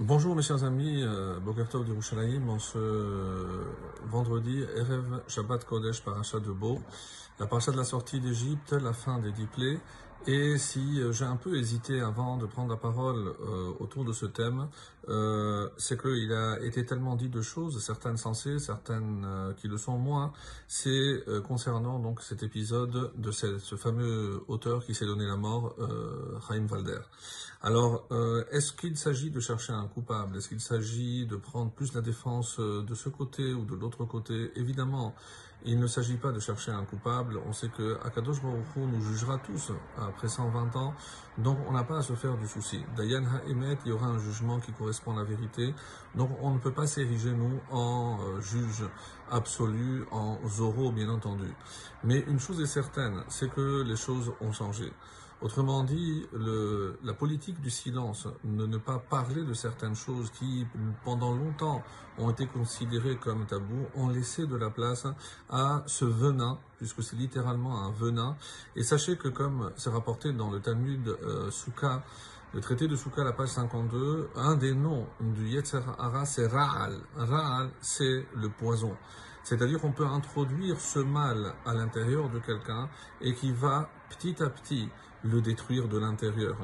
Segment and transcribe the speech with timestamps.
[0.00, 2.78] Bonjour mes chers amis, euh, Bokertov d'Irushalayim, en ce
[4.06, 6.78] vendredi, Erev Shabbat Kodesh Parasha de Beau,
[7.40, 9.48] la paracha de la sortie d'Égypte, la fin des dix
[10.26, 14.12] et si euh, j'ai un peu hésité avant de prendre la parole euh, autour de
[14.12, 14.68] ce thème,
[15.08, 19.26] euh, c'est qu'il a été tellement dit de choses, certaines sensées, certaines
[19.56, 20.32] qui le sont moins,
[20.66, 25.74] c'est concernant donc cet épisode de ce, ce fameux auteur qui s'est donné la mort,
[26.46, 27.00] Chaim Valder.
[27.62, 28.06] Alors,
[28.50, 30.36] est-ce qu'il s'agit de chercher un coupable?
[30.36, 34.52] Est-ce qu'il s'agit de prendre plus la défense de ce côté ou de l'autre côté?
[34.56, 35.14] Évidemment,
[35.64, 37.40] il ne s'agit pas de chercher un coupable.
[37.46, 40.94] On sait que Akadosh Baruch nous jugera tous après 120 ans,
[41.36, 42.80] donc on n'a pas à se faire du souci.
[42.96, 45.74] Dayan Ha'emet, il y aura un jugement qui correspond à la vérité.
[46.14, 48.84] Donc on ne peut pas s'ériger, nous, en euh, juge
[49.30, 51.52] absolu, en Zoro, bien entendu.
[52.04, 54.92] Mais une chose est certaine, c'est que les choses ont changé.
[55.40, 60.66] Autrement dit, le, la politique du silence, ne, ne pas parler de certaines choses qui,
[61.04, 61.82] pendant longtemps,
[62.18, 65.06] ont été considérées comme tabous, ont laissé de la place
[65.48, 68.36] à ce venin, puisque c'est littéralement un venin.
[68.74, 72.02] Et sachez que, comme c'est rapporté dans le Talmud euh, Souka,
[72.52, 76.98] le traité de Souka, la page 52, un des noms du Yetzer Hara, c'est Ra'al.
[77.14, 78.96] Ra'al, c'est le poison.
[79.44, 82.88] C'est-à-dire qu'on peut introduire ce mal à l'intérieur de quelqu'un
[83.20, 84.88] et qui va petit à petit
[85.22, 86.56] le détruire de l'intérieur.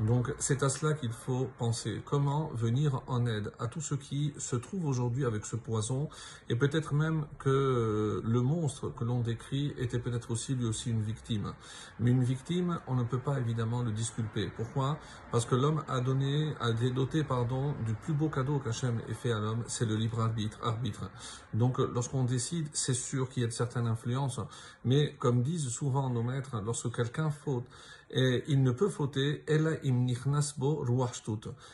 [0.00, 2.02] Donc c'est à cela qu'il faut penser.
[2.04, 6.08] Comment venir en aide à tout ce qui se trouve aujourd'hui avec ce poison
[6.48, 11.02] et peut-être même que le monstre que l'on décrit était peut-être aussi lui aussi une
[11.02, 11.52] victime.
[11.98, 14.50] Mais une victime, on ne peut pas évidemment le disculper.
[14.56, 14.98] Pourquoi?
[15.30, 19.32] Parce que l'homme a donné, a doté pardon, du plus beau cadeau qu'Hachem ait fait
[19.32, 20.58] à l'homme, c'est le libre arbitre.
[20.62, 21.10] arbitre.
[21.54, 24.40] Donc lorsqu'on décide, c'est sûr qu'il y a de certaines influences,
[24.84, 27.64] mais comme disent souvent nos maîtres, lorsque quelqu'un faute,
[28.10, 29.44] et il ne peut fauter,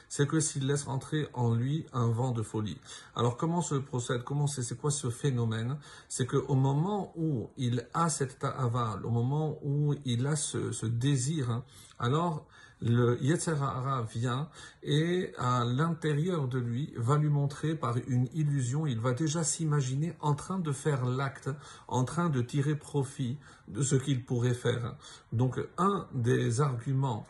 [0.09, 2.79] c'est que s'il laisse entrer en lui un vent de folie.
[3.15, 4.23] Alors comment se procède?
[4.23, 5.79] Comment c'est c'est quoi ce phénomène?
[6.09, 10.73] C'est que au moment où il a cette ta'aval, au moment où il a ce,
[10.73, 11.65] ce désir, hein,
[11.99, 12.47] alors
[12.81, 14.49] le Yetzerara vient
[14.83, 20.15] et à l'intérieur de lui va lui montrer par une illusion, il va déjà s'imaginer
[20.21, 21.51] en train de faire l'acte,
[21.89, 23.39] en train de tirer profit
[23.69, 24.95] de ce qu'il pourrait faire.
[25.33, 27.27] Donc un des arguments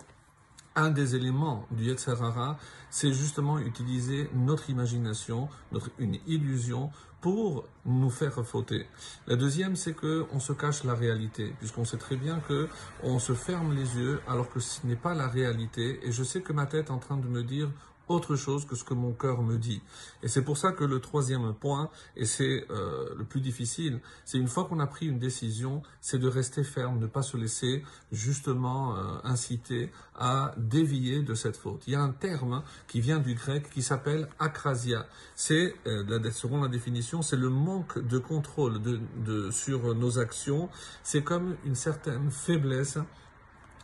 [0.76, 2.58] un des éléments du Yetzerara,
[2.90, 8.86] c'est justement utiliser notre imagination, notre, une illusion pour nous faire fauter.
[9.26, 12.68] La deuxième, c'est que on se cache la réalité, puisqu'on sait très bien que
[13.02, 16.00] on se ferme les yeux alors que ce n'est pas la réalité.
[16.06, 17.68] Et je sais que ma tête est en train de me dire
[18.08, 19.82] autre chose que ce que mon cœur me dit.
[20.22, 24.38] Et c'est pour ça que le troisième point, et c'est euh, le plus difficile, c'est
[24.38, 27.84] une fois qu'on a pris une décision, c'est de rester ferme, ne pas se laisser
[28.12, 31.82] justement euh, inciter à dévier de cette faute.
[31.86, 35.06] Il y a un terme qui vient du grec qui s'appelle akrasia.
[35.34, 40.68] C'est, euh, selon la définition, c'est le manque de contrôle de, de, sur nos actions.
[41.02, 42.98] C'est comme une certaine faiblesse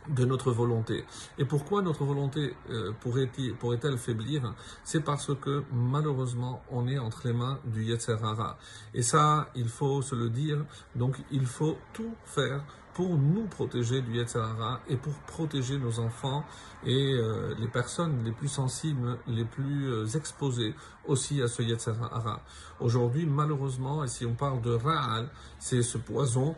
[0.09, 1.05] de notre volonté.
[1.37, 4.53] Et pourquoi notre volonté euh, pourrait-elle pourrait faiblir?
[4.83, 8.57] C'est parce que malheureusement on est entre les mains du Yetzer Hara.
[8.93, 10.65] Et ça, il faut se le dire,
[10.95, 15.99] donc il faut tout faire pour nous protéger du Yetzer Hara et pour protéger nos
[15.99, 16.43] enfants
[16.85, 20.75] et euh, les personnes les plus sensibles, les plus euh, exposées
[21.07, 22.41] aussi à ce Yetzer Hara.
[22.79, 26.55] Aujourd'hui, malheureusement, et si on parle de Ra'al, c'est ce poison,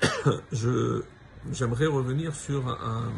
[0.52, 1.02] je
[1.52, 3.10] j'aimerais revenir sur un,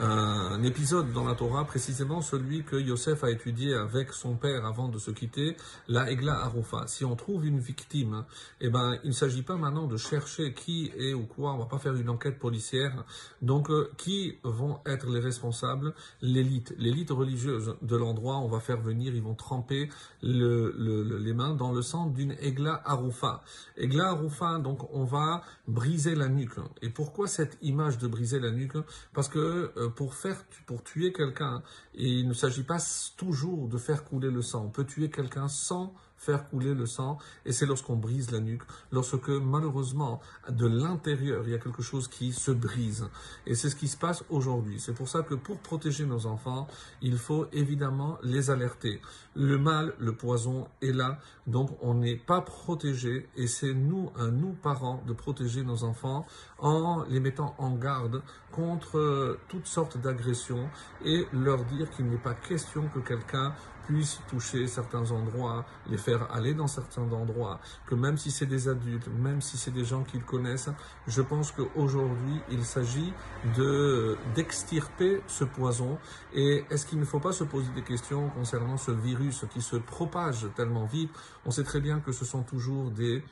[0.00, 4.88] un épisode dans la Torah, précisément celui que Yosef a étudié avec son père avant
[4.88, 5.56] de se quitter,
[5.88, 6.86] la Egla Arufa.
[6.86, 8.24] Si on trouve une victime,
[8.62, 11.66] eh ben, il ne s'agit pas maintenant de chercher qui est ou quoi, on va
[11.66, 13.04] pas faire une enquête policière.
[13.42, 15.92] Donc, euh, qui vont être les responsables?
[16.22, 19.90] L'élite, l'élite religieuse de l'endroit, on va faire venir, ils vont tremper
[20.22, 23.42] le, le, les mains dans le sang d'une Egla Arufa.
[23.76, 26.58] Egla Arufa, donc, on va briser la nuque.
[26.80, 28.78] Et pourquoi cette image de briser la nuque?
[29.12, 31.62] Parce que euh, pour faire, pour tuer quelqu'un,
[31.94, 32.78] et il ne s'agit pas
[33.16, 34.64] toujours de faire couler le sang.
[34.66, 38.62] On peut tuer quelqu'un sans faire couler le sang, et c'est lorsqu'on brise la nuque,
[38.92, 40.20] lorsque malheureusement
[40.50, 43.08] de l'intérieur il y a quelque chose qui se brise.
[43.46, 44.78] Et c'est ce qui se passe aujourd'hui.
[44.78, 46.68] C'est pour ça que pour protéger nos enfants,
[47.00, 49.00] il faut évidemment les alerter.
[49.34, 54.26] Le mal, le poison est là, donc on n'est pas protégé, et c'est nous, à
[54.26, 56.26] nous parents, de protéger nos enfants
[56.58, 60.68] en les mettant en garde contre toutes sortes d'agressions
[61.04, 63.54] et leur dire qu'il n'est pas question que quelqu'un
[63.90, 68.68] puisse toucher certains endroits, les faire aller dans certains endroits, que même si c'est des
[68.68, 70.70] adultes, même si c'est des gens qu'ils connaissent,
[71.08, 73.12] je pense qu'aujourd'hui, il s'agit
[73.56, 75.98] de d'extirper ce poison.
[76.32, 79.76] Et est-ce qu'il ne faut pas se poser des questions concernant ce virus qui se
[79.76, 81.10] propage tellement vite?
[81.44, 83.24] On sait très bien que ce sont toujours des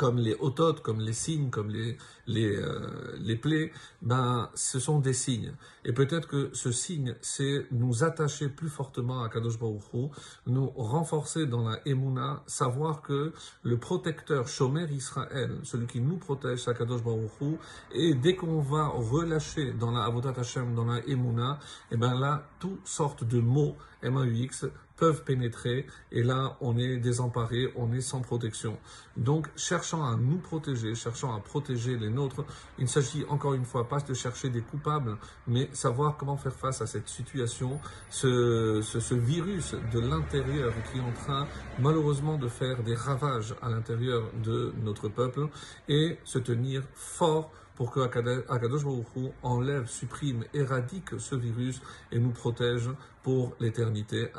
[0.00, 3.70] comme les ototes, comme les signes, comme les, les, euh, les plaies,
[4.00, 5.52] ben, ce sont des signes.
[5.84, 10.06] Et peut-être que ce signe, c'est nous attacher plus fortement à Kadosh Baruch Hu,
[10.46, 16.60] nous renforcer dans la Emouna, savoir que le protecteur Shomer Israël, celui qui nous protège,
[16.60, 17.56] c'est Kadosh Baruch Hu,
[17.92, 21.58] et dès qu'on va relâcher dans la Avodat Hashem, dans la Emouna,
[21.90, 24.64] et ben là, toutes sortes de mots, M-A-U-X,
[25.00, 28.78] peuvent pénétrer et là on est désemparé, on est sans protection.
[29.16, 32.44] Donc cherchant à nous protéger, cherchant à protéger les nôtres,
[32.78, 35.16] il ne s'agit encore une fois pas de chercher des coupables,
[35.48, 37.80] mais savoir comment faire face à cette situation,
[38.10, 41.48] ce, virus de l'intérieur qui est en train
[41.78, 45.48] malheureusement de faire des ravages à l'intérieur de notre peuple
[45.88, 47.50] et se tenir fort
[47.80, 51.80] pour que Akadosh Baruch enlève, supprime, éradique ce virus
[52.12, 52.90] et nous protège
[53.22, 54.30] pour l'éternité.